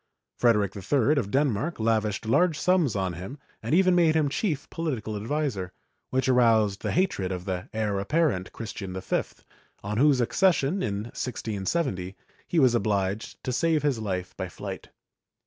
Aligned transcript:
Frederic 0.35 0.75
III 0.75 1.11
of 1.17 1.29
Denmark 1.29 1.79
lavished 1.79 2.25
large 2.25 2.57
sums 2.57 2.95
on 2.95 3.13
him 3.13 3.37
and 3.61 3.75
even 3.75 3.93
made 3.93 4.15
him 4.15 4.29
chief 4.29 4.67
political 4.71 5.15
adviser, 5.15 5.71
which 6.09 6.27
aroused 6.27 6.81
the 6.81 6.91
hatred 6.91 7.31
of 7.31 7.45
the 7.45 7.69
heir 7.71 7.99
apparent, 7.99 8.51
Christian 8.51 8.99
V, 8.99 9.21
on 9.83 9.97
whose 9.97 10.19
accession, 10.19 10.81
in 10.81 11.03
1670, 11.13 12.15
he 12.47 12.57
was 12.57 12.73
obliged 12.73 13.43
to 13.43 13.51
save 13.51 13.83
his 13.83 13.99
life 13.99 14.35
by 14.35 14.49
flight. 14.49 14.89